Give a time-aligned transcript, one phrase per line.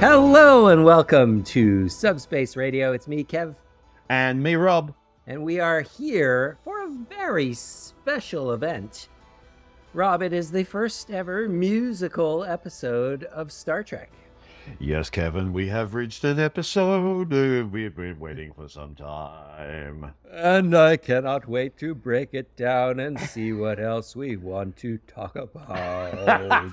[0.00, 2.92] Hello and welcome to Subspace Radio.
[2.92, 3.54] It's me, Kev,
[4.08, 4.94] And me, Rob.
[5.26, 9.08] and we are here for a very special event.
[9.94, 14.10] Rob, it is the first ever musical episode of Star Trek.
[14.78, 17.30] Yes, Kevin, we have reached an episode
[17.72, 20.12] we've been waiting for some time.
[20.30, 24.98] And I cannot wait to break it down and see what else we want to
[25.06, 26.72] talk about.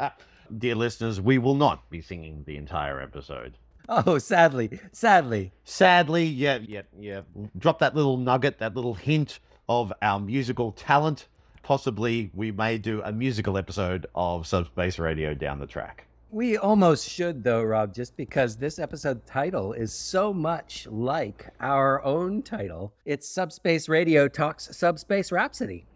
[0.56, 3.58] Dear listeners, we will not be singing the entire episode.
[3.88, 5.52] oh, sadly, sadly.
[5.64, 7.20] Sadly, yeah, yeah, yeah.
[7.58, 11.28] Drop that little nugget, that little hint of our musical talent.
[11.62, 16.06] Possibly we may do a musical episode of Subspace Radio down the track.
[16.30, 22.04] We almost should, though, Rob, just because this episode title is so much like our
[22.04, 22.92] own title.
[23.04, 25.86] It's Subspace Radio Talks Subspace Rhapsody.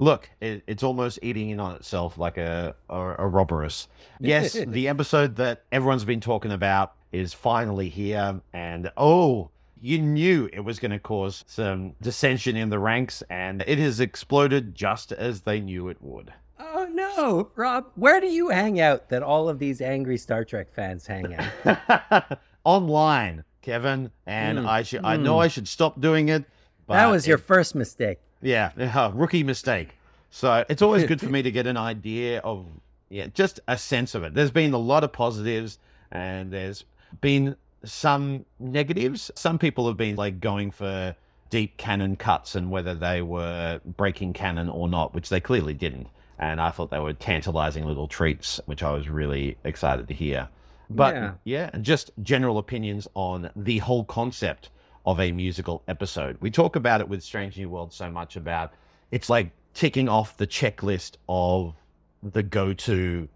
[0.00, 3.86] Look, it, it's almost eating in on itself like a, a, a Ouroboros.
[4.18, 8.40] Yes, the episode that everyone's been talking about is finally here.
[8.54, 13.62] And oh, you knew it was going to cause some dissension in the ranks, and
[13.66, 16.32] it has exploded just as they knew it would.
[16.58, 20.72] Oh, no, Rob, where do you hang out that all of these angry Star Trek
[20.72, 22.38] fans hang out?
[22.64, 26.44] Online, Kevin, and Mm, I should I know I should stop doing it.
[26.86, 28.18] But that was your it- first mistake.
[28.42, 29.90] Yeah, uh, rookie mistake.
[30.30, 32.66] So it's always good for me to get an idea of,
[33.08, 34.34] yeah, just a sense of it.
[34.34, 35.78] There's been a lot of positives
[36.12, 36.84] and there's
[37.20, 39.30] been some negatives.
[39.34, 41.14] Some people have been like going for
[41.50, 46.06] deep canon cuts and whether they were breaking canon or not, which they clearly didn't.
[46.38, 50.48] And I thought they were tantalizing little treats, which I was really excited to hear.
[50.88, 51.32] But Yeah.
[51.44, 54.70] yeah, just general opinions on the whole concept
[55.06, 56.36] of a musical episode.
[56.40, 58.72] We talk about it with Strange New World so much about
[59.10, 61.74] it's like ticking off the checklist of
[62.22, 63.28] the go-to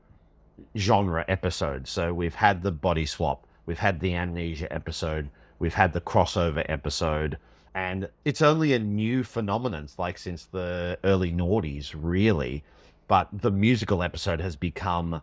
[0.77, 1.89] genre episode.
[1.89, 6.65] So we've had the body swap, we've had the amnesia episode, we've had the crossover
[6.69, 7.39] episode,
[7.75, 12.63] and it's only a new phenomenon, like since the early noughties, really.
[13.09, 15.23] But the musical episode has become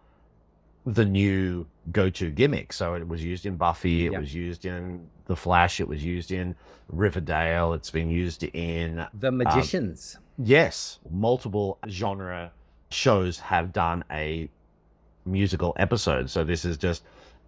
[0.85, 2.73] the new go-to gimmick.
[2.73, 6.31] So it was used in Buffy, it was used in The Flash, it was used
[6.31, 6.55] in
[6.89, 10.17] Riverdale, it's been used in The um, Magicians.
[10.37, 12.51] yes, multiple genre
[12.89, 14.49] shows have done a
[15.25, 16.29] musical episode.
[16.29, 17.03] So this is just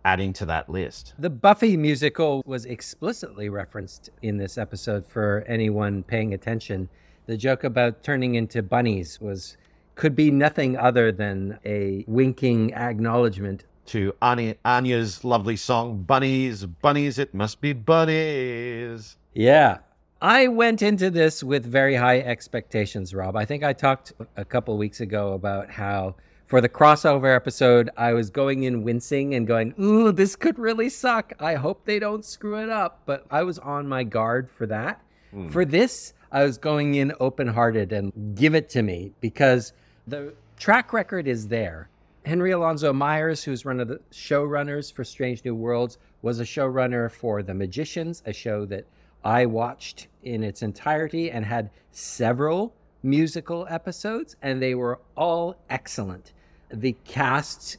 [0.05, 1.13] adding to that list.
[1.17, 6.89] the Buffy musical was explicitly referenced in this episode for anyone paying attention.
[7.25, 9.55] The joke about turning into bunnies was
[9.95, 17.19] could be nothing other than a winking acknowledgement To Anya, Anya's lovely song, Bunnies, Bunnies,
[17.19, 19.17] it must be Bunnies.
[19.33, 19.79] Yeah.
[20.21, 23.35] I went into this with very high expectations, Rob.
[23.35, 26.15] I think I talked a couple weeks ago about how
[26.45, 30.87] for the crossover episode, I was going in wincing and going, Ooh, this could really
[30.87, 31.33] suck.
[31.39, 33.01] I hope they don't screw it up.
[33.05, 35.01] But I was on my guard for that.
[35.31, 35.47] Hmm.
[35.49, 39.73] For this, I was going in open hearted and give it to me because
[40.07, 41.89] the track record is there.
[42.25, 47.11] Henry Alonso Myers, who's one of the showrunners for Strange New Worlds, was a showrunner
[47.11, 48.85] for The Magicians, a show that
[49.23, 56.33] I watched in its entirety and had several musical episodes, and they were all excellent.
[56.69, 57.77] The cast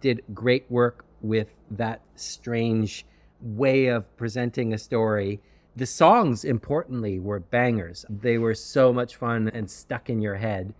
[0.00, 3.04] did great work with that strange
[3.42, 5.40] way of presenting a story.
[5.76, 8.04] The songs, importantly, were bangers.
[8.08, 10.74] They were so much fun and stuck in your head.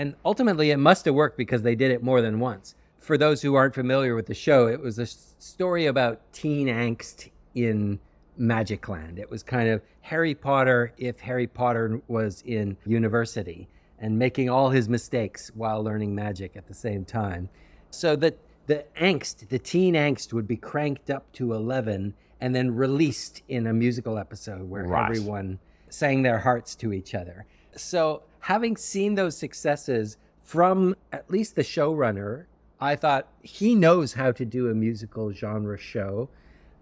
[0.00, 2.74] And ultimately, it must have worked because they did it more than once.
[2.96, 7.28] For those who aren't familiar with the show, it was a story about teen angst
[7.54, 8.00] in
[8.38, 9.18] Magic Land.
[9.18, 13.68] It was kind of Harry Potter if Harry Potter was in university
[13.98, 17.50] and making all his mistakes while learning magic at the same time.
[17.90, 18.38] So that
[18.68, 23.66] the angst, the teen angst, would be cranked up to 11 and then released in
[23.66, 25.10] a musical episode where Right.
[25.10, 25.58] everyone
[25.90, 27.44] sang their hearts to each other.
[27.76, 32.44] So, having seen those successes from at least the showrunner,
[32.80, 36.28] I thought he knows how to do a musical genre show.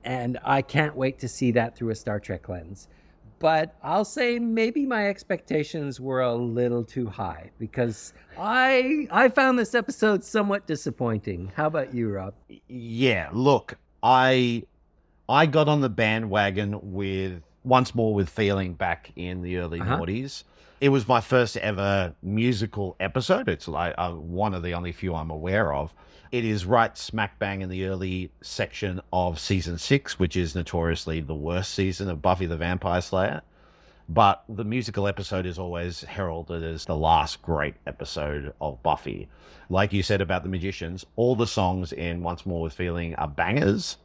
[0.04, 2.88] And I can't wait to see that through a Star Trek lens.
[3.40, 9.58] But I'll say maybe my expectations were a little too high because I I found
[9.58, 11.52] this episode somewhat disappointing.
[11.54, 12.34] How about you, Rob?
[12.68, 14.62] Yeah, look, I
[15.28, 19.98] I got on the bandwagon with once more with feeling back in the early Uh-huh.
[19.98, 20.42] noughties.
[20.80, 23.48] It was my first ever musical episode.
[23.48, 25.92] It's like uh, one of the only few I'm aware of.
[26.30, 31.20] It is right smack bang in the early section of season six, which is notoriously
[31.20, 33.42] the worst season of Buffy the Vampire Slayer.
[34.08, 39.28] but the musical episode is always heralded as the last great episode of Buffy.
[39.68, 43.28] Like you said about the magicians, all the songs in Once More with Feeling are
[43.28, 43.98] bangers.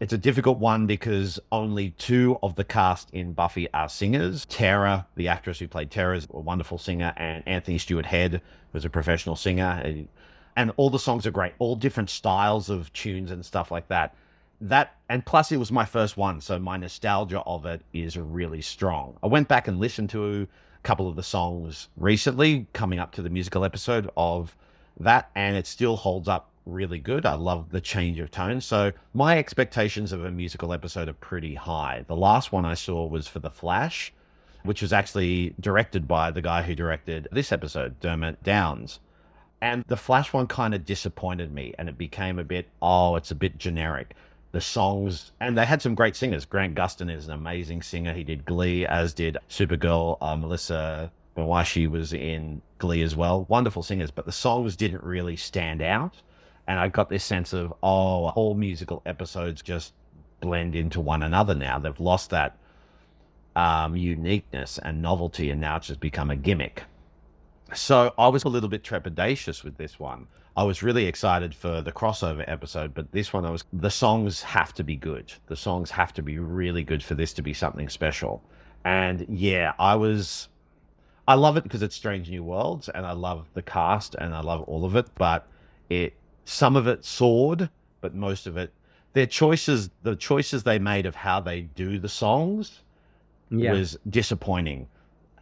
[0.00, 4.44] It's a difficult one because only two of the cast in Buffy are singers.
[4.46, 8.42] Tara, the actress who played Tara, is a wonderful singer, and Anthony Stewart Head
[8.72, 10.06] was a professional singer.
[10.56, 14.14] And all the songs are great, all different styles of tunes and stuff like that
[14.60, 18.62] that and plus it was my first one so my nostalgia of it is really
[18.62, 20.46] strong i went back and listened to a
[20.82, 24.56] couple of the songs recently coming up to the musical episode of
[24.98, 28.90] that and it still holds up really good i love the change of tone so
[29.12, 33.28] my expectations of a musical episode are pretty high the last one i saw was
[33.28, 34.12] for the flash
[34.64, 38.98] which was actually directed by the guy who directed this episode Dermott Downs.
[39.60, 43.30] and the Flash one kind of disappointed me and it became a bit, oh, it's
[43.30, 44.14] a bit generic
[44.54, 46.44] the songs, and they had some great singers.
[46.44, 48.12] Grant Gustin is an amazing singer.
[48.12, 50.16] He did Glee, as did Supergirl.
[50.20, 53.46] Uh, Melissa Benoist was in Glee as well.
[53.48, 56.22] Wonderful singers, but the songs didn't really stand out.
[56.66, 59.92] And I got this sense of, oh, all musical episodes just
[60.40, 61.78] blend into one another now.
[61.78, 62.56] They've lost that
[63.56, 66.84] um, uniqueness and novelty, and now it's just become a gimmick.
[67.72, 70.26] So I was a little bit trepidatious with this one.
[70.56, 74.42] I was really excited for the crossover episode, but this one I was the songs
[74.42, 75.32] have to be good.
[75.46, 78.42] The songs have to be really good for this to be something special.
[78.84, 80.48] And yeah, I was
[81.26, 84.40] I love it because it's Strange New Worlds and I love the cast and I
[84.40, 85.48] love all of it, but
[85.88, 86.14] it
[86.44, 87.70] some of it soared,
[88.00, 88.72] but most of it
[89.14, 92.82] their choices the choices they made of how they do the songs
[93.48, 93.70] yeah.
[93.72, 94.88] was disappointing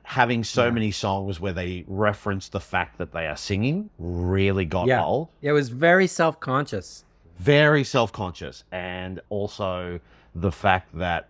[0.04, 0.70] having so yeah.
[0.70, 4.88] many songs where they reference the fact that they are singing really got old.
[4.88, 5.04] yeah.
[5.04, 5.28] old.
[5.40, 7.04] It was very self conscious.
[7.38, 8.64] Very self conscious.
[8.72, 10.00] And also
[10.34, 11.28] the fact that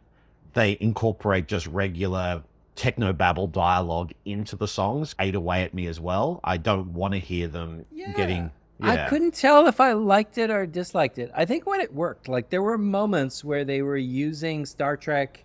[0.54, 2.42] they incorporate just regular
[2.74, 6.40] techno babble dialogue into the songs ate away at me as well.
[6.42, 8.12] I don't want to hear them yeah.
[8.12, 8.50] getting.
[8.82, 9.06] Yeah.
[9.06, 11.30] I couldn't tell if I liked it or disliked it.
[11.34, 15.44] I think when it worked, like there were moments where they were using Star Trek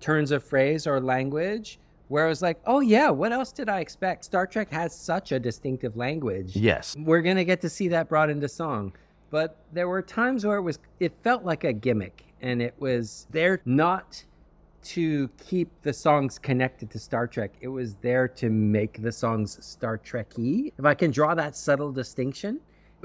[0.00, 3.80] turns of phrase or language where I was like, oh yeah, what else did I
[3.80, 4.24] expect?
[4.24, 6.56] Star Trek has such a distinctive language.
[6.56, 6.96] Yes.
[6.98, 8.92] We're gonna get to see that brought into song.
[9.30, 13.26] But there were times where it was it felt like a gimmick and it was
[13.30, 14.24] there not
[14.84, 17.52] to keep the songs connected to Star Trek.
[17.60, 20.72] It was there to make the songs Star Trek-y.
[20.78, 22.60] If I can draw that subtle distinction,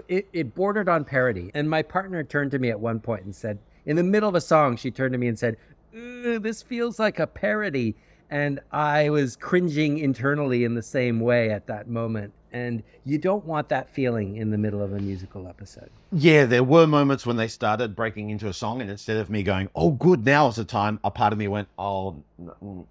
[0.07, 1.51] it, it bordered on parody.
[1.54, 4.36] And my partner turned to me at one point and said, in the middle of
[4.36, 5.57] a song, she turned to me and said,
[5.92, 7.95] this feels like a parody
[8.34, 12.34] and I was cringing internally in the same way at that moment.
[12.51, 15.92] And you don't want that feeling in the middle of a musical episode.
[16.12, 19.44] Yeah, there were moments when they started breaking into a song, and instead of me
[19.44, 22.24] going, "Oh, good, now is the time," a part of me went, "Oh,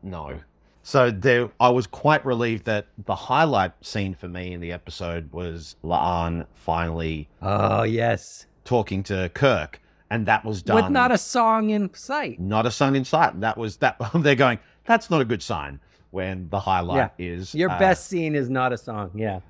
[0.03, 0.41] no."
[0.83, 5.33] So there, I was quite relieved that the highlight scene for me in the episode
[5.33, 7.29] was La'an finally.
[7.41, 9.81] Oh yes, talking to Kirk,
[10.11, 12.41] and that was done with not a song in sight.
[12.41, 13.41] Not a song in sight.
[13.41, 13.97] That was that.
[14.15, 15.81] They're going that's not a good sign
[16.11, 17.27] when the highlight yeah.
[17.27, 19.11] is your uh, best scene is not a song.
[19.15, 19.41] Yeah.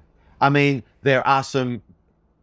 [0.41, 1.83] I mean, there are some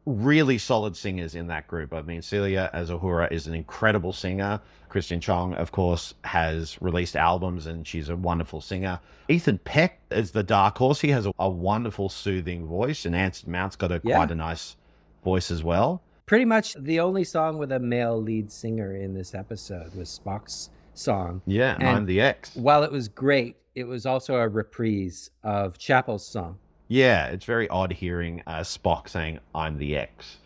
[0.10, 1.94] really solid singers in that group.
[1.94, 4.60] I mean, Celia as Uhura is an incredible singer.
[4.90, 9.00] Christina Chong, of course, has released albums and she's a wonderful singer.
[9.28, 11.02] Ethan Peck is the dark horse.
[11.02, 14.16] He has a, a wonderful, soothing voice, and Anson Mount's got a yeah.
[14.16, 14.76] quite a nice
[15.24, 16.02] voice as well.
[16.26, 20.70] Pretty much the only song with a male lead singer in this episode was Spock's
[20.94, 21.42] song.
[21.46, 22.56] Yeah, and I'm the Ex.
[22.56, 26.58] While it was great, it was also a reprise of Chapel's song.
[26.90, 30.40] Yeah, it's very odd hearing uh, Spock saying "I'm the Ex."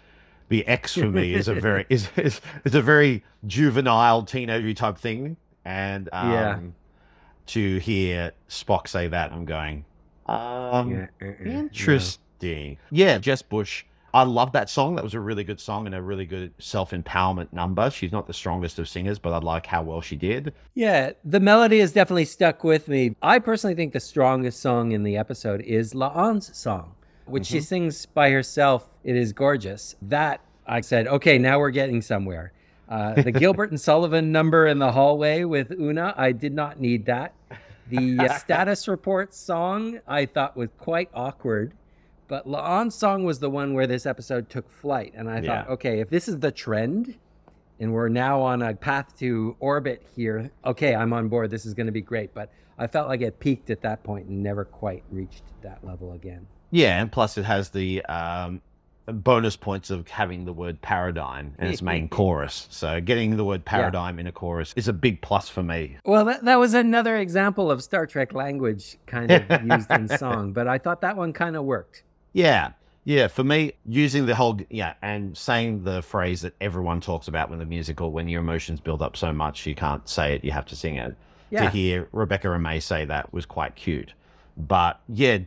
[0.49, 4.97] The Ex for me is a very is, is is a very juvenile teenager type
[4.97, 6.59] thing, and um, yeah.
[7.47, 9.85] to hear Spock say that, I'm going,
[10.27, 12.77] um, yeah, uh, uh, interesting.
[12.91, 13.13] Yeah.
[13.13, 14.95] yeah, Jess Bush I love that song.
[14.95, 17.89] That was a really good song and a really good self empowerment number.
[17.89, 20.53] She's not the strongest of singers, but I like how well she did.
[20.75, 23.15] Yeah, the melody has definitely stuck with me.
[23.23, 26.93] I personally think the strongest song in the episode is La'an's song,
[27.25, 27.55] which mm-hmm.
[27.55, 28.87] she sings by herself.
[29.03, 29.95] It is gorgeous.
[30.03, 32.53] That I said, okay, now we're getting somewhere.
[32.87, 37.07] Uh, the Gilbert and Sullivan number in the hallway with Una, I did not need
[37.07, 37.33] that.
[37.87, 41.73] The uh, status report song I thought was quite awkward.
[42.27, 45.13] But La'an's song was the one where this episode took flight.
[45.15, 45.63] And I yeah.
[45.63, 47.15] thought, okay, if this is the trend
[47.79, 51.49] and we're now on a path to orbit here, okay, I'm on board.
[51.49, 52.33] This is going to be great.
[52.33, 56.13] But I felt like it peaked at that point and never quite reached that level
[56.13, 56.47] again.
[56.71, 57.01] Yeah.
[57.01, 58.61] And plus, it has the um,
[59.05, 62.67] bonus points of having the word paradigm in its main chorus.
[62.69, 65.97] So getting the word paradigm in a chorus is a big plus for me.
[66.05, 70.53] Well, that, that was another example of Star Trek language kind of used in song,
[70.53, 72.03] but I thought that one kind of worked.
[72.33, 72.71] Yeah.
[73.05, 77.49] Yeah, for me, using the whole yeah, and saying the phrase that everyone talks about
[77.49, 80.51] when the musical, when your emotions build up so much you can't say it, you
[80.51, 81.15] have to sing it.
[81.49, 81.65] Yeah.
[81.65, 84.13] To hear Rebecca Romijn say that was quite cute.
[84.55, 85.39] But yeah,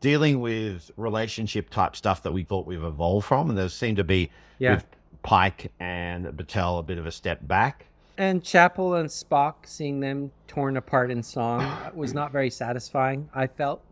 [0.00, 4.04] dealing with relationship type stuff that we thought we've evolved from, and there seemed to
[4.04, 4.74] be Yeah.
[4.74, 4.86] with
[5.22, 7.86] Pike and Batel a bit of a step back.
[8.18, 13.28] And Chapel and Spock, seeing them torn apart in song, uh, was not very satisfying,
[13.32, 13.82] I felt.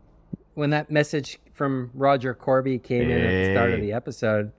[0.53, 4.51] When that message from Roger Korby came in at the start of the episode,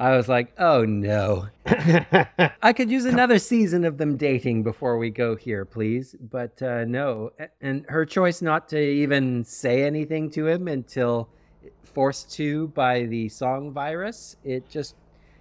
[0.00, 1.48] I was like, oh no.
[1.66, 6.16] I could use another season of them dating before we go here, please.
[6.18, 7.32] But uh, no.
[7.60, 11.28] And her choice not to even say anything to him until
[11.84, 14.94] forced to by the song virus, it just,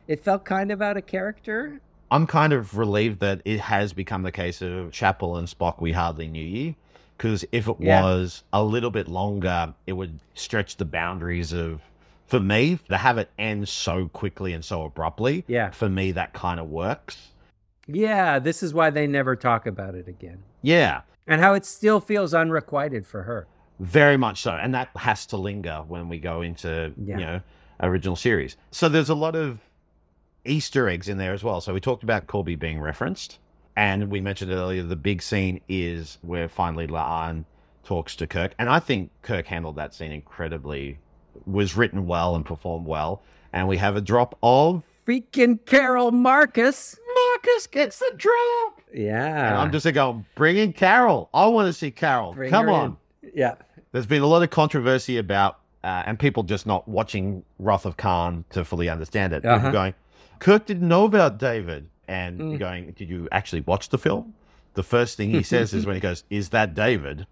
[0.07, 1.79] it felt kind of out of character.
[2.11, 5.91] I'm kind of relieved that it has become the case of Chapel and Spock we
[5.93, 6.75] hardly knew you.
[7.19, 8.01] Because if it Yeah.
[8.01, 11.81] was a little bit longer, it would stretch the boundaries of,
[12.27, 15.43] for me, to have it end so quickly and so abruptly.
[15.45, 15.71] Yeah.
[15.71, 17.33] For me, that kind of works.
[17.88, 20.43] Yeah, this is why they never talk about it again.
[20.61, 23.47] Yeah, And how it still feels unrequited for her.
[23.81, 24.51] very much so.
[24.51, 27.17] And that has to linger when we go into, Yeah.
[27.17, 27.41] you know,
[27.81, 28.55] original series.
[28.71, 29.59] So there's a lot of
[30.45, 31.59] Easter eggs in there as well.
[31.61, 33.39] So we talked about Korby being referenced.
[33.79, 37.45] And we mentioned earlier, the big scene is where finally La'an
[37.86, 38.53] talks to Kirk.
[38.59, 41.00] And I think Kirk handled that scene incredibly,
[41.45, 43.24] was written well and performed well.
[43.53, 46.98] And we have a drop of Freaking Carol Marcus.
[47.15, 48.81] Marcus gets the drop.
[48.93, 49.48] Yeah.
[49.48, 51.29] And I'm just going, bring in Carol.
[51.33, 52.33] I want to see Carol.
[52.33, 52.98] Bring Come on.
[53.24, 53.31] in.
[53.33, 53.55] Yeah.
[53.93, 57.95] There's been a lot of controversy about, uh, and people just not watching Wrath of
[57.95, 59.45] Khan to fully understand it.
[59.45, 59.57] Uh-huh.
[59.57, 59.93] People going,
[60.39, 61.88] Kirk didn't know about David.
[62.09, 62.59] And Mm.
[62.59, 64.33] going, did you actually watch the film?
[64.73, 67.27] The first thing he says is when he goes, Is that David?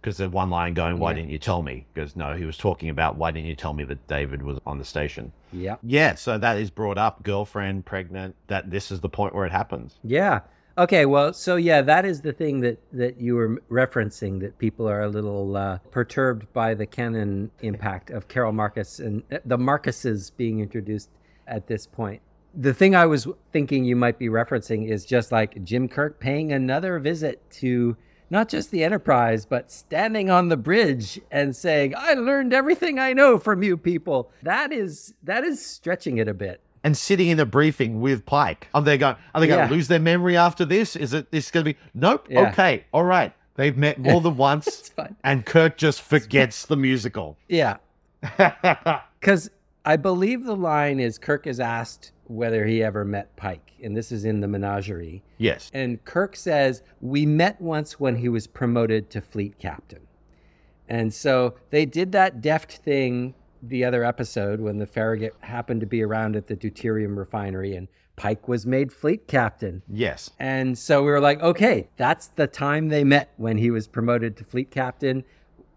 [0.00, 1.16] Because there's one line going, Why Yeah.
[1.16, 1.86] didn't you tell me?
[1.92, 4.78] Because no, he was talking about, Why didn't you tell me that David was on
[4.78, 5.32] the station?
[5.52, 5.76] Yeah.
[5.82, 9.52] Yeah, so that is brought up, girlfriend, pregnant, that this is the point where it
[9.52, 9.96] happens.
[10.02, 10.40] Yeah.
[10.78, 11.04] Okay.
[11.04, 15.02] Well, so yeah, that is the thing that that you were referencing that people are
[15.02, 20.30] a little uh, perturbed by the canon impact of Carol Marcus and uh, the Marcuses
[20.36, 21.10] being introduced
[21.46, 22.22] at this point.
[22.54, 26.52] The thing I was thinking you might be referencing is just like Jim Kirk paying
[26.52, 27.96] another visit to
[28.30, 33.12] not just the Enterprise, but standing on the bridge and saying, "I learned everything I
[33.12, 36.60] know from you people." That is that is stretching it a bit.
[36.84, 38.68] and sitting in a briefing with Pike.
[38.72, 39.16] Are they going?
[39.34, 39.66] Are they going Yeah.
[39.68, 40.94] to lose their memory after this?
[40.94, 41.30] Is it?
[41.32, 41.78] This going to be?
[41.92, 42.28] Nope.
[42.30, 42.48] Yeah.
[42.50, 42.84] Okay.
[42.92, 43.32] All right.
[43.56, 45.16] They've met more than It's once, fine.
[45.24, 47.36] and Kirk just forgets the musical.
[47.48, 47.78] Yeah.
[49.20, 49.50] Because
[49.84, 54.12] I believe the line is Kirk is asked whether he ever met Pike, and this
[54.12, 55.22] is in the menagerie.
[55.38, 55.70] yes.
[55.74, 60.06] And Kirk says, We met once when he was promoted to fleet captain.
[60.88, 65.86] And so they did that deft thing the other episode when the Farragut happened to
[65.86, 69.82] be around at the deuterium refinery and Pike was made fleet captain.
[69.88, 70.30] Yes.
[70.40, 74.36] And so we were like, okay, that's the time they met when he was promoted
[74.38, 75.24] to fleet captain.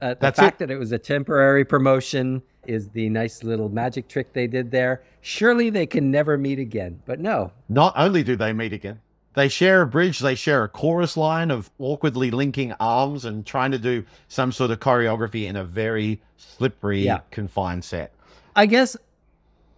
[0.02, 4.08] Uh, the That's fact that it was a temporary promotion is the nice little magic
[4.08, 5.04] trick they did there.
[5.22, 7.02] Surely they can never meet again.
[7.06, 9.00] But no, Not only do they meet again,
[9.36, 10.20] they share a bridge.
[10.20, 14.72] They share a chorus line of awkwardly linking arms and trying to do some sort
[14.72, 17.20] of choreography in a very slippery, Yeah.
[17.30, 18.12] confined set.
[18.56, 18.98] I guess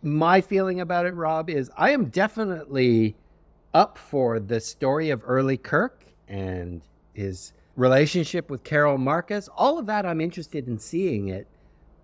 [0.01, 3.15] my feeling about it, Rob, is I am definitely
[3.74, 6.82] up for the story of early Kirk and
[7.13, 9.50] his relationship with Carol Marcus.
[9.56, 11.48] All of that, I'm interested in seeing it,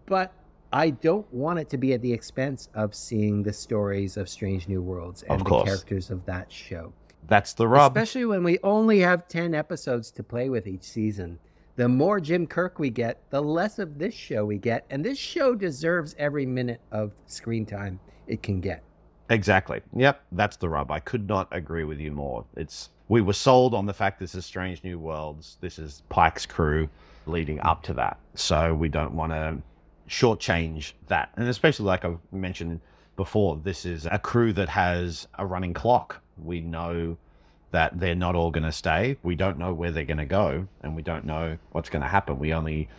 [0.05, 0.33] but
[0.71, 4.67] I don't want it to be at the expense of seeing the stories of Strange
[4.67, 6.93] New Worlds and the characters of that show.
[7.27, 7.95] That's the rub.
[7.95, 11.39] Especially when we only have 10 episodes to play with each season.
[11.75, 14.85] The more Jim Kirk we get, the less of this show we get.
[14.89, 18.83] And this show deserves every minute of screen time it can get.
[19.29, 19.81] Exactly.
[19.95, 20.91] Yep, that's the rub.
[20.91, 22.45] I could not agree with you more.
[22.55, 25.57] It's we were sold on the fact this is Strange New Worlds.
[25.61, 26.89] This is Pike's crew
[27.25, 28.19] leading up to that.
[28.35, 29.57] So we don't want to
[30.07, 31.31] shortchange that.
[31.37, 32.81] And especially like I've mentioned
[33.15, 36.21] before, this is a crew that has a running clock.
[36.37, 37.17] We know
[37.71, 39.17] that they're not all going to stay.
[39.21, 42.07] We don't know where they're going to go, and we don't know what's going to
[42.07, 42.39] happen.
[42.39, 42.89] We only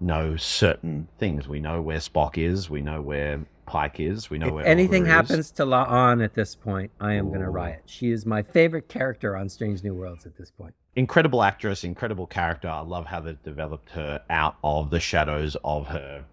[0.00, 1.48] know certain things.
[1.48, 2.68] We know where Spock is.
[2.68, 4.28] We know where Pike is.
[4.30, 5.08] We know If where anything is.
[5.08, 7.82] happens to La'an at this point, I am going to riot.
[7.86, 10.74] She is my favorite character on Strange New Worlds at this point.
[10.96, 12.68] incredible actress, incredible character.
[12.68, 16.24] I love how they developed her out of the shadows of her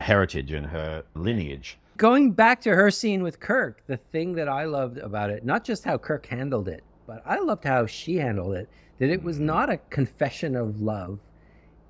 [0.00, 1.78] heritage and her lineage.
[1.96, 5.64] going back to her scene with Kirk, the thing that I loved about it, not
[5.64, 8.68] just how Kirk handled it, but I loved how she handled it,
[8.98, 9.46] that it was mm-hmm.
[9.46, 11.18] not a confession of love.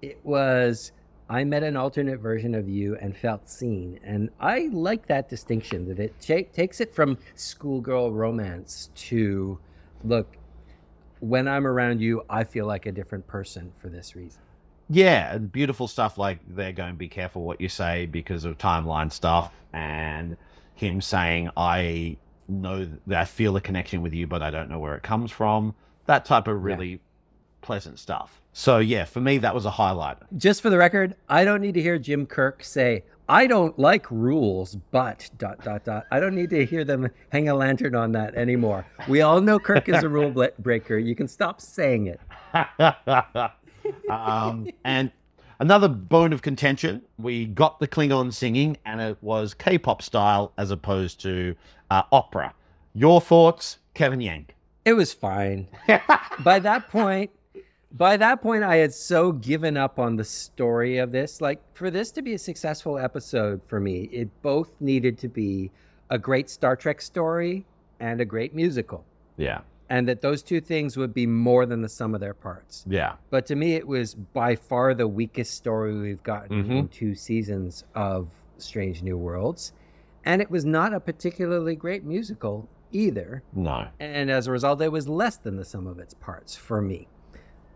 [0.02, 0.92] It was,
[1.30, 4.00] I met an alternate version of you and felt seen.
[4.02, 9.56] And I like that distinction that it takes it from schoolgirl romance to,
[10.02, 10.36] look,
[11.20, 14.40] when I'm around you, I feel like a different person for this reason.
[14.88, 18.58] Yeah, and beautiful stuff like they're going to be careful what you say because of
[18.58, 20.36] timeline stuff, and
[20.74, 22.16] him saying, I
[22.48, 25.30] know that I feel a connection with you, but I don't know where it comes
[25.30, 25.76] from.
[26.06, 26.98] That type of really yeah.
[27.60, 28.39] pleasant stuff.
[28.52, 30.18] So, yeah, for me, that was a highlight.
[30.36, 34.10] Just for the record, I don't need to hear Jim Kirk say, I don't like
[34.10, 36.06] rules, but dot dot dot.
[36.10, 38.84] I don't need to hear them hang a lantern on that anymore.
[39.06, 40.98] We all know Kirk is a rule breaker.
[40.98, 42.20] You can stop saying it.
[44.10, 45.12] um, and
[45.60, 50.52] another bone of contention we got the Klingon singing, and it was K pop style
[50.58, 51.54] as opposed to
[51.88, 52.52] uh, opera.
[52.94, 54.56] Your thoughts, Kevin Yank?
[54.84, 55.68] It was fine.
[56.40, 57.30] by that point,
[57.92, 61.40] by that point, I had so given up on the story of this.
[61.40, 65.70] Like, for this to be a successful episode for me, it both needed to be
[66.08, 67.66] a great Star Trek story
[67.98, 69.04] and a great musical.
[69.36, 72.84] Yeah and that those two things would be more than the sum of their parts.
[72.88, 73.14] Yeah.
[73.28, 76.72] But to me, it was by far the weakest story we've gotten mm-hmm.
[76.72, 79.72] in two seasons of Strange New Worlds.
[80.24, 83.42] And it was not a particularly great musical either.
[83.52, 83.88] No.
[83.98, 87.08] And as a result, it was less than the sum of its parts for me.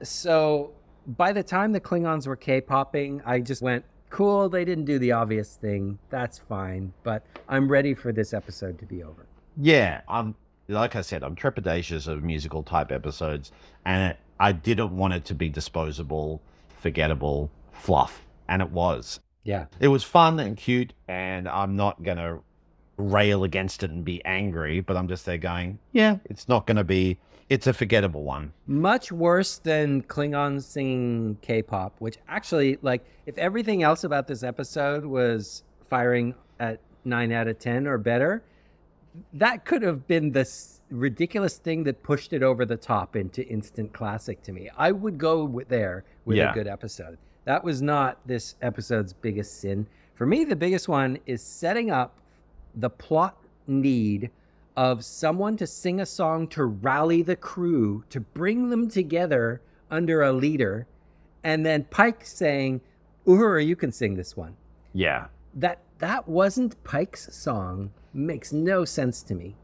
[0.08, 0.73] So
[1.06, 4.99] by the time the Klingons were K popping, I just went, cool, they didn't do
[4.99, 5.99] the obvious thing.
[6.11, 6.92] That's fine.
[7.02, 9.26] But I'm ready for this episode to be over.
[9.56, 10.34] Yeah, I'm
[10.68, 13.52] like I said, I'm trepidatious of musical type episodes,
[13.84, 16.40] and it, I didn't want it to be disposable,
[16.80, 19.20] forgettable fluff, and it was.
[19.42, 22.40] Yeah, it was fun and cute, and I'm not gonna
[22.96, 26.84] rail against it and be angry, but I'm just there going, yeah, it's not gonna
[26.84, 27.18] be.
[27.48, 28.52] It's a forgettable one.
[28.66, 35.04] Much worse than Klingons singing K-pop, which actually, like, if everything else about this episode
[35.04, 38.42] was firing at nine out of ten or better,
[39.35, 40.48] that could have been the
[40.90, 44.70] ridiculous thing that pushed it over the top into instant classic to me.
[44.76, 46.50] I would go with there with yeah.
[46.50, 47.18] a good episode.
[47.44, 49.87] That was not this episode's biggest sin.
[50.14, 52.18] For me, the biggest one is setting up
[52.74, 54.30] the plot need
[54.76, 59.60] of someone to sing a song to rally the crew, to bring them together
[59.90, 60.87] under a leader,
[61.42, 62.80] and then Pike saying,
[63.26, 64.56] Uhura, you can sing this one.
[64.92, 65.26] Yeah.
[65.54, 69.54] That that wasn't Pike's song makes no sense to me.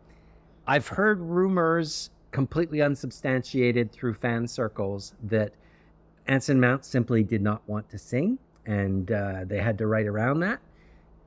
[0.67, 5.53] I've heard rumors, completely unsubstantiated through fan circles, that
[6.27, 10.41] Anson Mount simply did not want to sing and uh, they had to write around
[10.41, 10.61] that.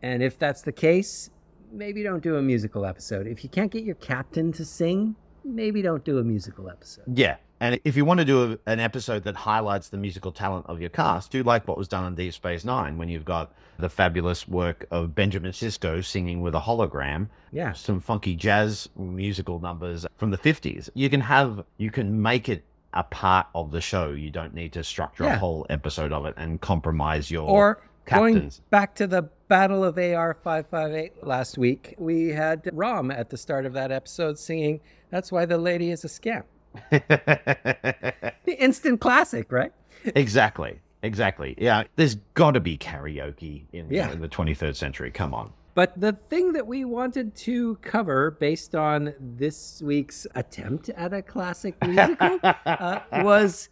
[0.02, 1.30] And if that's the case,
[1.74, 3.28] maybe don't do a musical episode.
[3.28, 7.06] If you can't get your captain to sing, maybe don't do a musical episode.
[7.18, 7.38] Yeah.
[7.60, 10.82] And if you want to do a, an episode that highlights the musical talent of
[10.82, 13.90] your cast, do like what was done in Deep Space Nine when you've got the
[13.90, 17.30] fabulous work of Benjamin Sisko singing with a hologram.
[17.52, 17.74] Yeah.
[17.74, 20.90] Some funky jazz musical numbers from the 50s.
[20.94, 24.12] You can have, you can make it a part of the show.
[24.12, 25.36] You don't need to structure yeah.
[25.36, 27.50] a whole episode of it and compromise your.
[27.50, 28.60] Or captains.
[28.60, 33.38] going back to the Battle of AR 558 last week, we had Rom at the
[33.38, 36.46] start of that episode singing, That's Why the Lady is a Scamp
[36.90, 39.72] the instant classic, right?
[40.06, 40.80] exactly.
[41.02, 41.54] Exactly.
[41.58, 41.84] Yeah.
[41.98, 44.12] There's got to be karaoke in, yeah.
[44.12, 45.12] in the 23rd century.
[45.12, 45.52] Come on.
[45.76, 51.22] But the thing that we wanted to cover based on this week's attempt at a
[51.22, 53.70] classic musical uh, was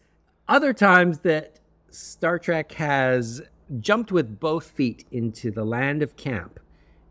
[0.48, 3.42] other times that Star Trek has
[3.80, 6.60] jumped with both feet into the land of camp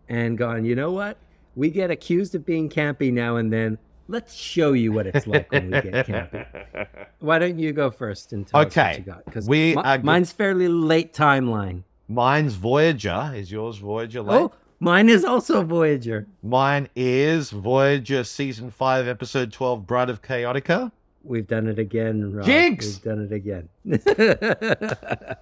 [0.09, 1.17] and gone, you know what?
[1.57, 5.51] We get accused of being campy now and then let's show you what it's like
[5.51, 6.87] when we get campy.
[7.21, 8.81] Why don't you go first and tell okay.
[8.81, 9.25] us what you got?
[9.25, 11.85] Because we mine's fairly late timeline.
[12.09, 13.33] Mine's Voyager.
[13.35, 14.35] Is yours Voyager late?
[14.35, 16.27] Oh, mine is also Voyager.
[16.43, 20.91] Mine is Voyager season five, episode twelve, Bride of Chaotica.
[21.23, 22.47] We've done it again, Rob.
[22.47, 22.87] Jinx!
[22.87, 23.69] We've done it again.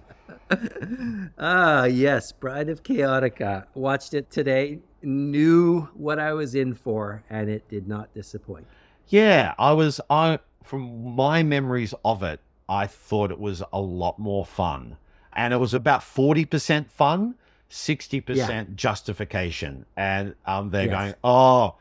[1.37, 3.65] ah, yes, Bride of Chaotica.
[3.73, 8.67] Watched it today knew what I was in for, and it did not disappoint.
[9.07, 9.99] Yeah, I was.
[10.09, 14.97] I from my memories of it, I thought it was a lot more fun,
[15.33, 17.35] and it was about forty percent fun,
[17.69, 18.21] sixty yeah.
[18.25, 20.93] percent justification, and um, they're yes.
[20.93, 21.75] going, oh.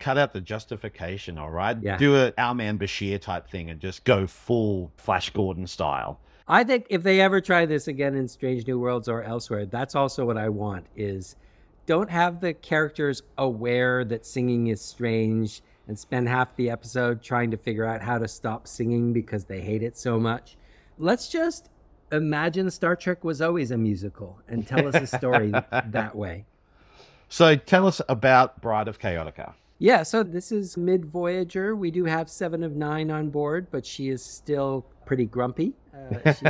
[0.00, 1.78] Cut out the justification, all right?
[1.80, 1.96] Yeah.
[1.96, 6.20] Do a our man Bashir type thing and just go full Flash Gordon style.
[6.46, 9.94] I think if they ever try this again in Strange New Worlds or elsewhere, that's
[9.94, 11.36] also what I want is
[11.86, 17.50] don't have the characters aware that singing is strange and spend half the episode trying
[17.50, 20.56] to figure out how to stop singing because they hate it so much.
[20.98, 21.70] Let's just
[22.12, 25.50] imagine Star Trek was always a musical and tell us a story
[25.86, 26.44] that way.
[27.28, 29.54] So tell us about Bride of Chaotica.
[29.78, 31.74] Yeah, so this is mid Voyager.
[31.74, 35.74] We do have Seven of Nine on board, but she is still pretty grumpy.
[35.94, 36.46] Uh, she,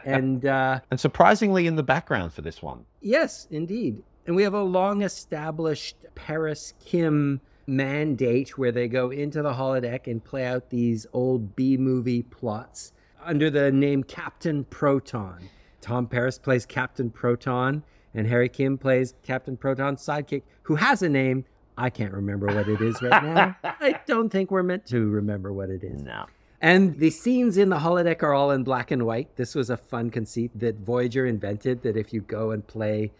[0.04, 2.84] and uh, and surprisingly in the background for this one.
[3.00, 4.02] Yes, indeed.
[4.26, 10.06] And we have a long established Paris Kim mandate where they go into the holodeck
[10.06, 12.92] and play out these old B movie plots
[13.24, 15.48] under the name Captain Proton.
[15.80, 17.82] Tom Paris plays Captain Proton,
[18.14, 21.44] and Harry Kim plays Captain Proton's sidekick, who has a name.
[21.76, 23.56] I can't remember what it is right now.
[23.64, 26.02] I don't think we're meant to remember what it is.
[26.02, 26.26] No.
[26.62, 29.34] And the scenes in the holodeck are all in black and white.
[29.34, 33.10] This was a fun conceit that Voyager invented that if you go and play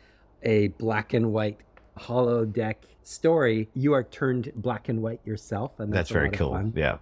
[0.44, 1.58] a black and white
[1.98, 5.80] holodeck story, you are turned black and white yourself.
[5.80, 6.72] And that's, that's very cool.
[6.76, 6.98] Yeah.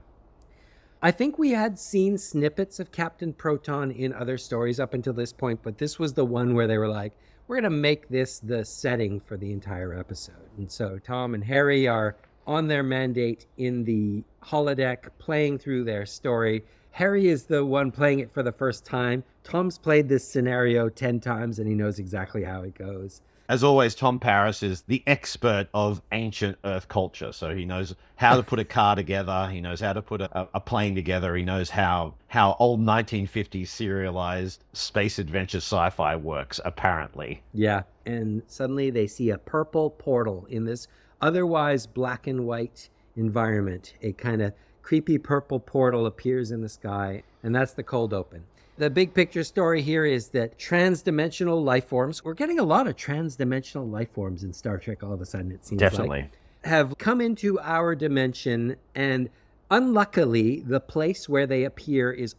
[1.02, 5.34] I think we had seen snippets of Captain Proton in other stories up until this
[5.34, 7.12] point, but this was the one where they were like,
[7.48, 10.48] we're going to make this the setting for the entire episode.
[10.56, 12.16] And so Tom and Harry are
[12.50, 16.64] on their mandate in the holodeck, playing through their story.
[16.90, 19.22] Harry is the one playing it for the first time.
[19.44, 23.96] Tom's played this scenario 10 times and he knows exactly how it goes as always,
[23.96, 27.32] Tom Paris is the expert of ancient Earth culture.
[27.32, 29.48] So he knows how to put a car together.
[29.50, 31.34] He knows how to put a, a plane together.
[31.34, 36.60] He knows how how old 1950s serialized space adventure sci-fi works.
[36.64, 37.82] Apparently, yeah.
[38.06, 40.86] And suddenly they see a purple portal in this
[41.20, 43.94] otherwise black and white environment.
[44.02, 44.52] A kind of
[44.82, 48.44] creepy purple portal appears in the sky, and that's the cold open
[48.80, 52.96] the big picture story here is that transdimensional life forms, we're getting a lot of
[52.96, 56.22] transdimensional life forms in Star Trek all of a sudden, it seems Definitely.
[56.22, 56.30] like,
[56.64, 58.76] have come into our dimension.
[58.94, 59.28] And
[59.70, 62.34] unluckily, the place where they appear is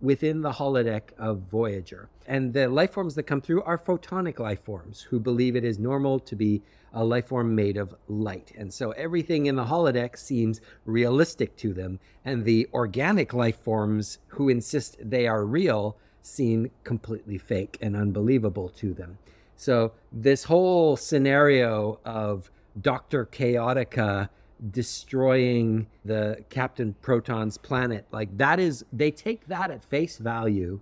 [0.00, 2.08] within the holodeck of Voyager.
[2.26, 5.78] And the life forms that come through are photonic life forms who believe it is
[5.78, 8.52] normal to be a life form made of light.
[8.56, 12.00] And so everything in the holodeck seems realistic to them.
[12.24, 18.68] And the organic life forms who insist they are real seem completely fake and unbelievable
[18.68, 19.18] to them.
[19.56, 23.26] So this whole scenario of Dr.
[23.26, 24.28] Chaotica
[24.70, 30.80] destroying the Captain Proton's planet, like that is, they take that at face value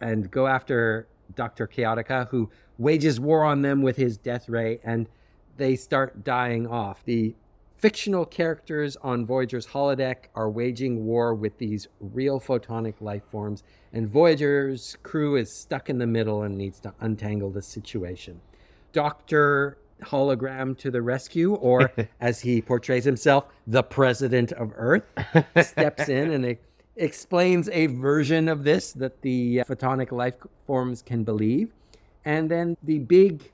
[0.00, 1.66] and go after Dr.
[1.66, 4.80] Chaotica, who wages war on them with his death ray.
[4.82, 5.08] And
[5.56, 7.04] they start dying off.
[7.04, 7.34] The
[7.76, 13.62] fictional characters on Voyager's holodeck are waging war with these real photonic life forms,
[13.92, 18.40] and Voyager's crew is stuck in the middle and needs to untangle the situation.
[18.92, 25.04] Doctor Hologram to the rescue, or as he portrays himself, the president of Earth,
[25.62, 26.56] steps in and
[26.96, 30.34] explains a version of this that the photonic life
[30.66, 31.72] forms can believe.
[32.24, 33.50] And then the big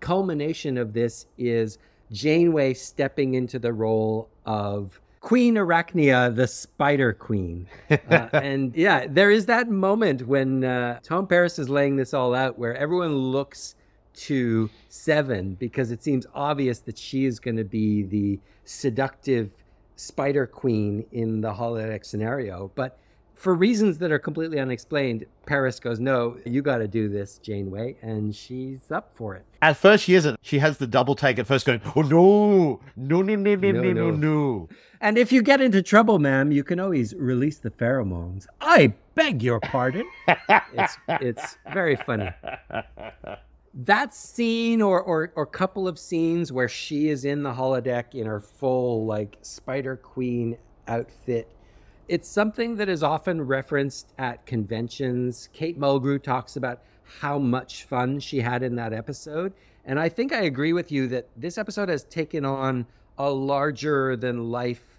[0.00, 1.78] culmination of this is
[2.10, 7.68] Janeway stepping into the role of Queen Arachnia, the Spider Queen.
[7.88, 7.96] Uh,
[8.32, 12.58] and yeah, there is that moment when uh, Tom Paris is laying this all out
[12.58, 13.76] where everyone looks
[14.14, 19.50] to Seven because it seems obvious that she is going to be the seductive
[19.96, 22.70] Spider Queen in the holodeck scenario.
[22.74, 22.98] But
[23.42, 27.96] for reasons that are completely unexplained, Paris goes, No, you got to do this, Janeway.
[28.00, 29.44] And she's up for it.
[29.60, 30.38] At first, she isn't.
[30.42, 33.92] She has the double take at first, going, Oh, no, no, no, no, no, no,
[33.92, 34.68] no, no.
[35.00, 38.46] And if you get into trouble, ma'am, you can always release the pheromones.
[38.60, 40.08] I beg your pardon.
[40.48, 42.30] it's, it's very funny.
[43.74, 48.26] That scene or, or or couple of scenes where she is in the holodeck in
[48.26, 51.48] her full like Spider Queen outfit
[52.12, 55.48] it's something that is often referenced at conventions.
[55.54, 56.82] Kate Mulgrew talks about
[57.20, 59.54] how much fun she had in that episode.
[59.84, 64.14] And I think I agree with you that this episode has taken on a larger
[64.16, 64.98] than life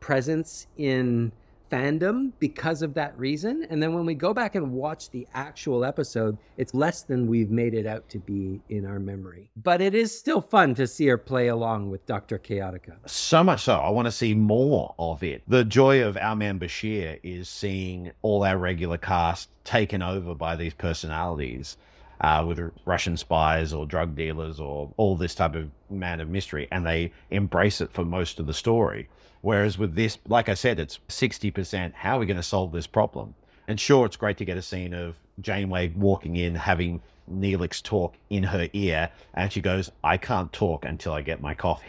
[0.00, 1.32] presence in
[1.70, 3.66] fandom because of that reason.
[3.70, 7.50] And then when we go back and watch the actual episode, it's less than we've
[7.50, 9.50] made it out to be in our memory.
[9.56, 12.38] But it is still fun to see her play along with Dr.
[12.38, 12.96] Chaotica.
[13.06, 15.42] So much so, I want to see more of it.
[15.48, 20.56] The joy of our man Bashir is seeing all our regular cast taken over by
[20.56, 21.76] these personalities.
[22.22, 26.68] Uh, with Russian spies or drug dealers or all this type of man of mystery,
[26.70, 29.08] and they embrace it for most of the story.
[29.42, 32.86] Whereas with this, like I said, it's 60% how are we going to solve this
[32.86, 33.34] problem?
[33.68, 37.00] And sure, it's great to get a scene of Janeway walking in, having
[37.32, 41.54] Neelix talk in her ear, and she goes, "I can't talk until I get my
[41.54, 41.86] coffee."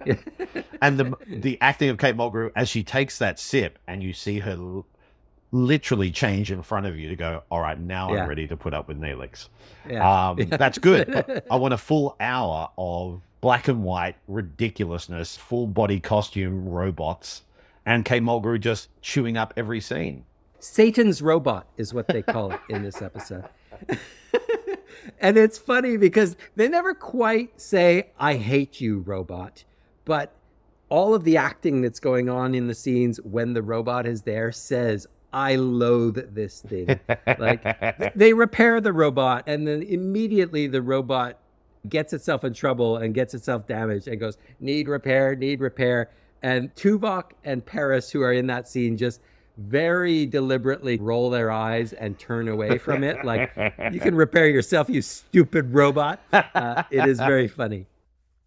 [0.82, 4.40] and the the acting of Kate Mulgrew as she takes that sip, and you see
[4.40, 4.86] her l-
[5.52, 8.22] literally change in front of you to go, "All right, now Yeah.
[8.22, 9.48] I'm ready to put up with Neelix."
[9.88, 10.30] Yeah.
[10.30, 11.06] Um, that's good.
[11.12, 17.42] But I want a full hour of black and white ridiculousness, full body costume robots,
[17.86, 18.20] and K.
[18.20, 20.24] Mulgrew just chewing up every scene.
[20.58, 23.48] Satan's robot is what they call it in this episode.
[25.20, 29.64] and it's funny because they never quite say, I hate you, robot.
[30.04, 30.34] But
[30.90, 34.52] all of the acting that's going on in the scenes when the robot is there
[34.52, 37.00] says, I loathe this thing.
[37.38, 41.38] like they repair the robot, and then immediately the robot
[41.88, 46.10] gets itself in trouble and gets itself damaged and goes, Need repair, need repair.
[46.42, 49.20] And Tuvok and Paris, who are in that scene, just
[49.56, 53.24] very deliberately roll their eyes and turn away from it.
[53.24, 53.52] Like,
[53.92, 56.20] you can repair yourself, you stupid robot.
[56.32, 57.86] Uh, it is very funny.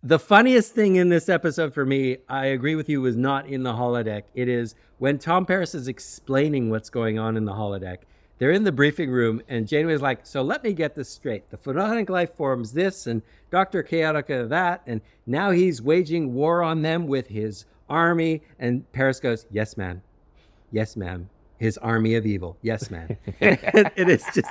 [0.02, 3.64] The funniest thing in this episode for me, I agree with you, was not in
[3.64, 4.24] the holodeck.
[4.34, 8.00] It is when Tom Paris is explaining what's going on in the holodeck.
[8.38, 11.58] They're in the briefing room, and Janeway's like, "So let me get this straight: the
[11.58, 17.08] photonic life forms this, and Doctor Chaotica that, and now he's waging war on them
[17.08, 20.02] with his army." And Paris goes, "Yes, ma'am.
[20.72, 21.30] Yes, ma'am.
[21.64, 22.58] His army of evil.
[22.62, 23.18] Yes, man.
[23.40, 24.50] it is just,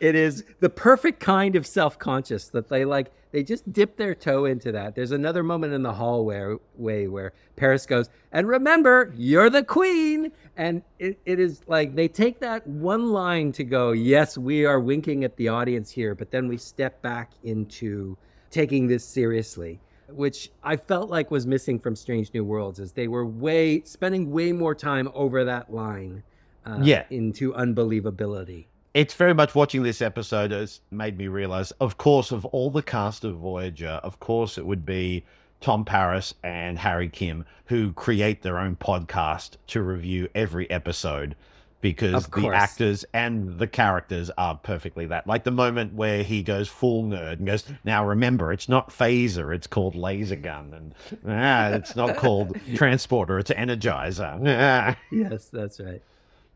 [0.00, 3.12] it is the perfect kind of self-conscious that they like.
[3.32, 4.94] They just dip their toe into that.
[4.94, 10.32] There's another moment in the hallway way where Paris goes, and remember, you're the queen.
[10.56, 14.80] And it, it is like they take that one line to go, yes, we are
[14.80, 18.16] winking at the audience here, but then we step back into
[18.50, 23.08] taking this seriously, which I felt like was missing from Strange New Worlds, as they
[23.08, 26.22] were way spending way more time over that line,
[26.64, 27.04] uh, Yeah.
[27.10, 28.66] into unbelievability.
[28.94, 32.82] it's very much watching this episode has made me realize, of course, of all the
[32.82, 35.22] cast of Voyager, of course, it would be
[35.60, 41.36] Tom Paris and Harry Kim who create their own podcast to review every episode
[41.80, 45.26] because the actors and the characters are perfectly that.
[45.26, 49.54] Like the moment where he goes full nerd and goes, Now remember, it's not phaser,
[49.54, 50.72] it's called laser gun.
[50.74, 50.94] And
[51.28, 54.40] ah, it's not called transporter, it's energizer.
[54.46, 54.96] Ah.
[55.12, 56.02] Yes, that's right.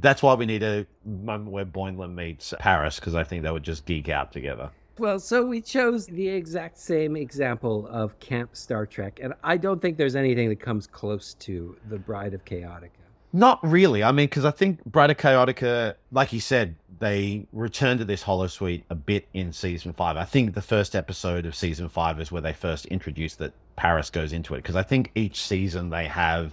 [0.00, 3.62] That's why we need a moment where Boimler meets Paris because I think they would
[3.62, 4.70] just geek out together.
[4.98, 9.80] Well, so we chose the exact same example of Camp Star Trek, and I don't
[9.80, 12.90] think there's anything that comes close to The Bride of Chaotica.
[13.32, 14.02] Not really.
[14.02, 18.82] I mean, because I think of Chaotica, like you said, they return to this Holosuite
[18.90, 20.16] a bit in season five.
[20.16, 24.10] I think the first episode of season five is where they first introduce that Paris
[24.10, 24.58] goes into it.
[24.58, 26.52] Because I think each season they have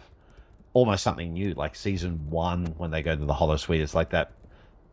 [0.73, 1.53] almost something new.
[1.55, 4.31] Like season one, when they go to the Holosuite, it's like that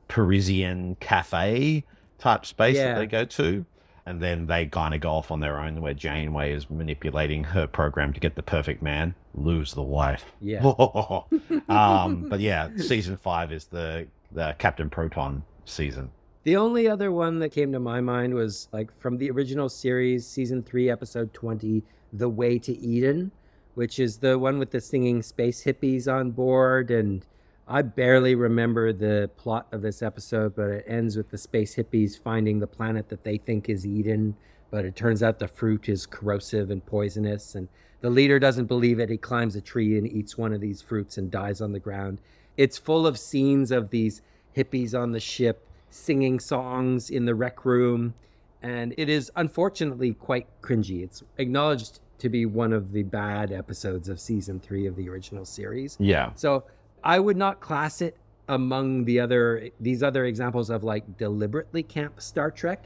[0.09, 1.85] Parisian cafe
[2.19, 2.95] type space Yeah.
[2.95, 3.67] that they go to.
[4.07, 7.67] And then they kind of go off on their own, where Janeway is manipulating her
[7.67, 10.33] program to get the perfect man, lose the wife.
[10.41, 10.63] Yeah.
[11.71, 16.11] um, but yeah, season five is the the Captain Proton season.
[16.43, 20.27] The only other one that came to my mind was like from the original series,
[20.27, 23.33] season three, episode 20, The Way to Eden,
[23.75, 26.91] which is the one with the singing space hippies on board.
[26.91, 27.25] And
[27.67, 32.19] I barely remember the plot of this episode, but it ends with the space hippies
[32.19, 34.37] finding the planet that they think is Eden.
[34.71, 37.55] But it turns out the fruit is corrosive and poisonous.
[37.55, 37.69] And
[38.01, 39.09] the leader doesn't believe it.
[39.09, 42.21] He climbs a tree and eats one of these fruits and dies on the ground.
[42.57, 44.21] It's full of scenes of these
[44.55, 48.15] hippies on the ship singing songs in the rec room.
[48.63, 51.03] And it is unfortunately quite cringy.
[51.03, 55.45] It's acknowledged to be one of the bad episodes of season three of the original
[55.45, 55.97] series.
[55.99, 56.65] Yeah, So
[57.05, 58.17] I would not class it
[58.49, 62.85] among the other these other examples of like deliberately camp Star Trek.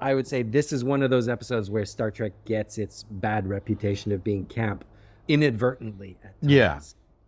[0.00, 3.46] I would say this is one of those episodes where Star Trek gets its bad
[3.46, 4.84] reputation of being camp
[5.28, 6.16] inadvertently.
[6.24, 6.52] At times.
[6.52, 6.80] Yeah.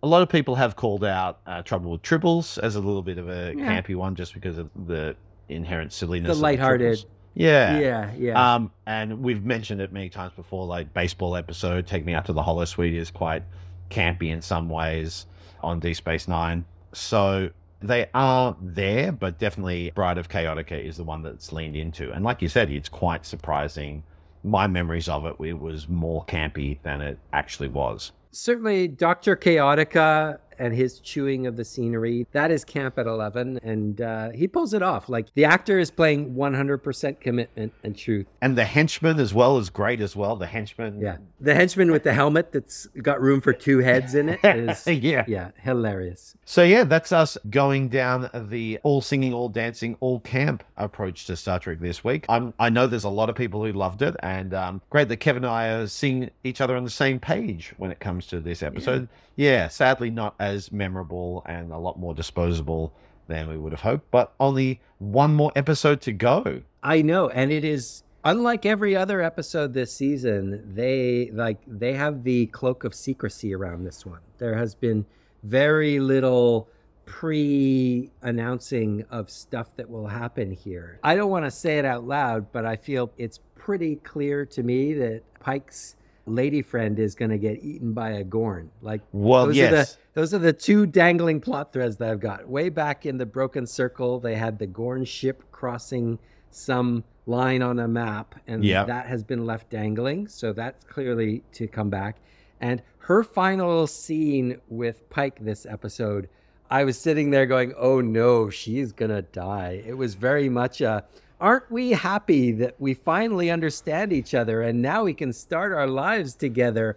[0.02, 3.16] a lot of people have called out uh, Trouble with Tribbles as a little bit
[3.16, 3.80] of a Yeah.
[3.80, 5.16] campy one, just because of the
[5.48, 6.36] inherent silliness.
[6.36, 7.04] The lighthearted.
[7.34, 7.78] Yeah.
[7.78, 8.54] Yeah, yeah.
[8.54, 12.32] Um, and we've mentioned it many times before, like baseball episode, Take Me Out to
[12.32, 13.44] the Holosuite is quite
[13.90, 15.26] campy in some ways
[15.64, 16.64] on D Space Nine.
[16.92, 17.50] So
[17.80, 22.10] they are there, but definitely Bride of Chaotica is the one that's leaned into.
[22.12, 24.02] And like you said, it's quite surprising.
[24.42, 28.12] My memories of it, it was more campy than it actually was.
[28.30, 29.36] certainly Dr.
[29.36, 32.26] Chaotica and his chewing of the scenery.
[32.32, 35.08] That is camp at 11, and uh, he pulls it off.
[35.08, 38.26] Like the actor is playing 100% commitment and truth.
[38.40, 40.36] And the henchman as well is great as well.
[40.36, 41.00] The henchman.
[41.00, 41.18] Yeah.
[41.40, 45.24] The henchman with the helmet that's got room for two heads in it is, yeah.
[45.26, 46.36] yeah, hilarious.
[46.44, 51.36] So, yeah, that's us going down the all singing, all dancing, all camp approach to
[51.36, 52.26] Star Trek this week.
[52.28, 55.18] I'm, I know there's a lot of people who loved it, and um, great that
[55.18, 58.40] Kevin and I are seeing each other on the same page when it comes to
[58.40, 59.08] this episode.
[59.36, 59.50] Yeah.
[59.50, 62.92] yeah, sadly, not as memorable and a lot more disposable
[63.26, 66.62] than we would have hoped, but only one more episode to go.
[66.82, 70.74] I know, and it is unlike every other episode this season.
[70.74, 74.20] They like they have the cloak of secrecy around this one.
[74.38, 75.06] There has been
[75.42, 76.68] very little
[77.06, 80.98] pre-announcing of stuff that will happen here.
[81.02, 84.62] I don't want to say it out loud, but I feel it's pretty clear to
[84.62, 88.70] me that Pike's lady friend is going to get eaten by a Gorn.
[88.80, 89.72] Like, well, those yes.
[89.72, 92.48] Are the, those are the two dangling plot threads that I've got.
[92.48, 96.18] Way back in the Broken Circle, they had the Gorn ship crossing
[96.50, 98.86] some line on a map, and Yep.
[98.86, 100.28] that has been left dangling.
[100.28, 102.18] So that's clearly to come back.
[102.60, 106.28] And her final scene with Pike this episode,
[106.70, 111.04] I was sitting there going, "Oh no, she's gonna die." It was very much a.
[111.40, 115.86] Aren't we happy that we finally understand each other and now we can start our
[115.86, 116.96] lives together?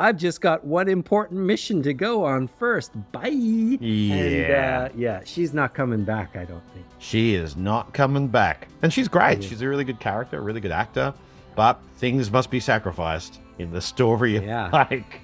[0.00, 2.92] I've just got one important mission to go on first.
[3.10, 3.22] Bye.
[3.28, 4.88] And Yeah.
[4.92, 6.86] uh, yeah, she's not coming back, I don't think.
[6.98, 8.68] She is not coming back.
[8.82, 9.42] And she's great.
[9.42, 9.48] Yeah.
[9.48, 11.12] She's a really good character, a really good actor.
[11.56, 14.68] But things must be sacrificed in the story of Yeah.
[14.70, 15.20] Pike.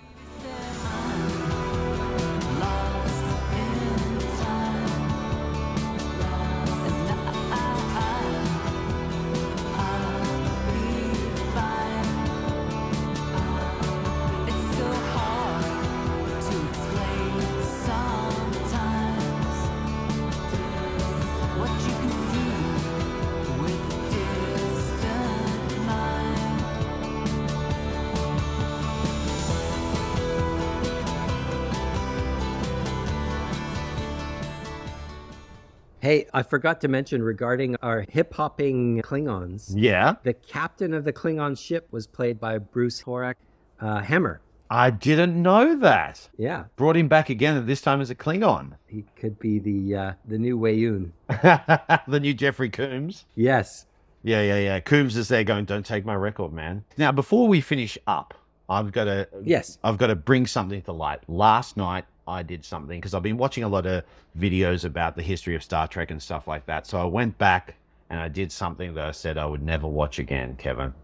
[36.54, 39.72] Forgot to mention regarding our hip hopping Klingons.
[39.74, 40.14] Yeah.
[40.22, 43.34] The captain of the Klingon ship was played by Bruce Horak
[43.80, 44.38] uh, Hemmer.
[44.70, 46.28] I didn't know that.
[46.38, 48.74] Yeah, Brought him back again, and this time as a Klingon.
[48.86, 51.10] he could be the uh, the new Weyoun.
[52.06, 53.24] the new Jeffrey Combs.
[53.34, 53.86] Yes.
[54.22, 54.78] Yeah, yeah, yeah.
[54.78, 56.84] Combs is there going, don't take my record, man.
[56.96, 58.32] Now, before we finish up,
[58.68, 59.78] I've got to Yes.
[59.82, 61.28] I've got to bring something to light.
[61.28, 64.04] Last night I did something because I've been watching a lot of
[64.38, 66.86] videos about the history of Star Trek and stuff like that.
[66.86, 67.76] So I went back
[68.10, 70.94] and I did something that I said I would never watch again, Kevin.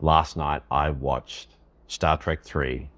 [0.00, 1.56] Last night I watched
[1.88, 2.88] Star Trek 3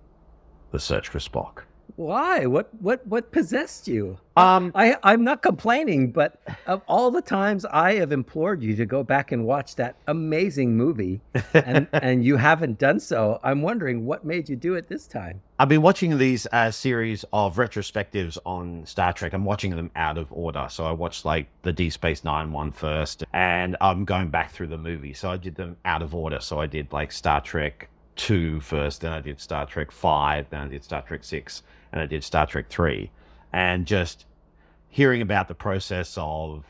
[0.72, 1.62] The Search for Spock.
[1.96, 2.46] Why?
[2.46, 4.18] What what what possessed you?
[4.36, 8.86] Um I I'm not complaining, but of all the times I have implored you to
[8.86, 11.20] go back and watch that amazing movie,
[11.54, 15.40] and and you haven't done so, I'm wondering what made you do it this time.
[15.58, 19.32] I've been watching these uh, series of retrospectives on Star Trek.
[19.32, 20.68] I'm watching them out of order.
[20.70, 24.68] So I watched like the D Space Nine one first, and I'm going back through
[24.68, 25.14] the movie.
[25.14, 26.38] So I did them out of order.
[26.40, 30.60] So I did like Star Trek 2 first, then I did Star Trek 5, then
[30.60, 33.10] I did Star Trek 6, and I did Star Trek 3.
[33.52, 34.26] And just
[34.88, 36.64] hearing about the process of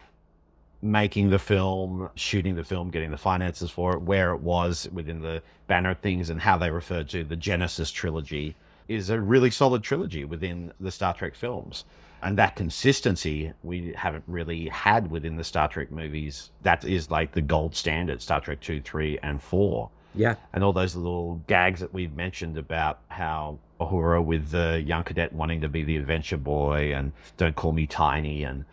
[0.80, 5.20] making the film, shooting the film, getting the finances for it, where it was within
[5.20, 8.54] the banner of things, and how they referred to the Genesis trilogy
[8.86, 11.84] is a really solid trilogy within the Star Trek films.
[12.22, 16.50] And that consistency we haven't really had within the Star Trek movies.
[16.62, 20.34] That is like the gold standard Star Trek 2, 3, and 4 Yeah.
[20.52, 25.32] and all those little gags that we've mentioned about how Uhura with the young cadet
[25.32, 28.64] wanting to be the adventure boy and don't call me tiny and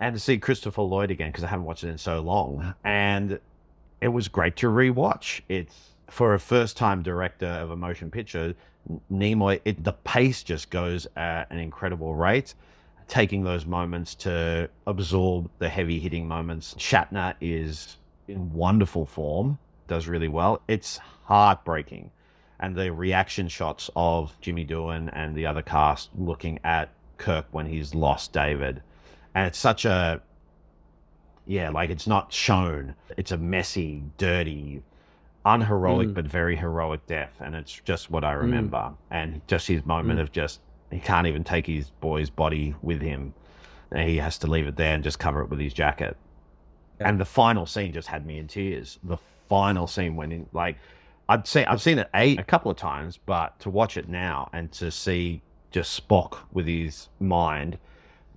[0.00, 3.38] and to see Christopher Lloyd again because I haven't watched it in so long and
[4.00, 5.40] it was great to rewatch.
[5.48, 8.54] It's for a first time director of a motion picture,
[9.10, 9.60] Nimoy.
[9.64, 12.54] It, the pace just goes at an incredible rate.
[13.08, 16.74] Taking those moments to absorb the heavy hitting moments.
[16.74, 17.96] Shatner is
[18.26, 20.62] in wonderful form does really well.
[20.68, 22.10] It's heartbreaking.
[22.62, 27.66] And the reaction shots of Jimmy Doohan and the other cast looking at Kirk when
[27.66, 28.82] he's lost David.
[29.34, 30.22] And it's such a,
[31.46, 32.94] yeah, like it's not shown.
[33.16, 34.82] It's a messy, dirty,
[35.44, 36.14] unheroic, Mm.
[36.14, 37.34] but very heroic death.
[37.40, 38.92] And it's just what I remember.
[39.10, 40.60] And just his moment of just,
[40.90, 43.34] he can't even take his boy's body with him.
[43.90, 46.16] And he has to leave it there and just cover it with his jacket.
[47.00, 47.08] Yeah.
[47.08, 49.00] And the final scene just had me in tears.
[49.02, 50.78] The final scene when, in, like,
[51.32, 54.50] I'd seen I've seen it a, a couple of times, but to watch it now
[54.52, 57.78] and to see just Spock with his mind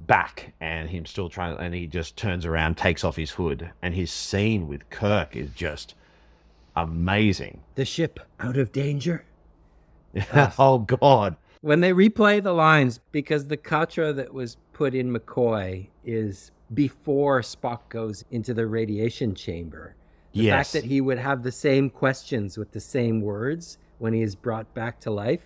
[0.07, 3.95] back and him still trying and he just turns around takes off his hood and
[3.95, 5.95] his scene with kirk is just
[6.75, 9.25] amazing The ship out of danger.
[10.57, 15.87] oh god When they replay the lines, because the Katra that was put in McCoy
[16.05, 19.95] is before Spock goes into the radiation chamber.
[20.35, 24.13] The yes fact that he would have the same questions with the same words when
[24.13, 25.41] he is brought back to life.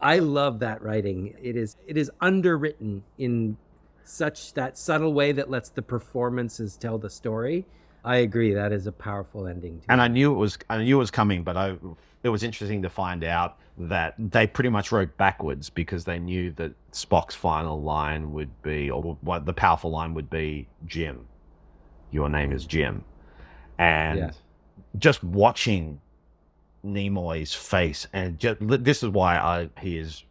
[0.00, 1.34] I love that writing.
[1.42, 3.56] It is it is underwritten in
[4.04, 7.66] such that subtle way that lets the performances tell the story.
[8.04, 9.80] I agree that is a powerful ending.
[9.88, 11.78] And I knew it was I knew it was coming, but I
[12.22, 16.50] it was interesting to find out that they pretty much wrote backwards because they knew
[16.52, 21.26] that Spock's final line would be, or what the powerful line would be, Jim.
[22.10, 23.04] Your name is Jim,
[23.78, 24.30] and Yeah.
[24.98, 26.00] just watching
[26.84, 30.24] Nimoy's face, and just, this is why I he is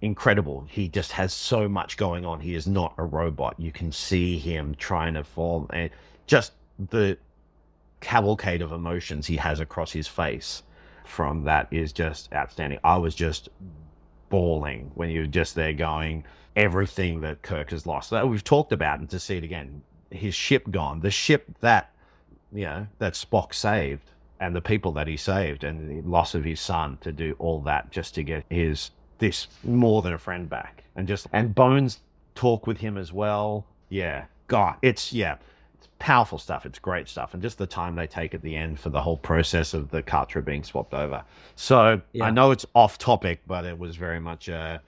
[0.00, 0.66] incredible.
[0.68, 2.40] He just has so much going on.
[2.40, 3.54] He is not a robot.
[3.58, 5.90] You can see him trying to form, and
[6.26, 6.52] just
[6.90, 7.18] the
[8.00, 10.64] cavalcade of emotions he has across his face
[11.04, 12.78] from that is just outstanding.
[12.82, 13.48] I was just
[14.28, 16.24] bawling when you're just there going
[16.56, 18.10] everything that Kirk has lost.
[18.10, 21.91] That we've talked about and to see it again, his ship gone, the ship that
[22.52, 26.44] you know that Spock saved and the people that he saved and the loss of
[26.44, 30.50] his son to do all that just to get his this more than a friend
[30.50, 32.00] back and just and Bones
[32.34, 33.66] talk with him as well.
[33.88, 35.36] Yeah, God, it's yeah,
[35.78, 36.66] it's powerful stuff.
[36.66, 39.16] It's great stuff, and just the time they take at the end for the whole
[39.18, 41.22] process of the Katra being swapped over.
[41.56, 42.24] So Yeah.
[42.24, 44.78] I know it's off topic, but it was very much uh,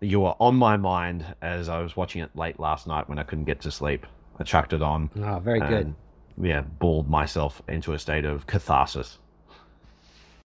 [0.00, 3.22] you were on my mind as I was watching it late last night when I
[3.22, 4.06] couldn't get to sleep.
[4.38, 5.10] I chucked it on.
[5.20, 5.94] Oh, very good.
[6.40, 9.18] Yeah, bawled myself into a state of catharsis.